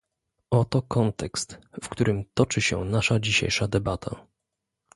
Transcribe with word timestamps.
Oto 0.51 0.81
kontekst, 0.81 1.57
w 1.83 1.89
którym 1.89 2.23
toczy 2.33 2.61
się 2.61 2.85
nasza 2.85 3.19
dzisiejsza 3.19 3.67
debata 3.67 4.25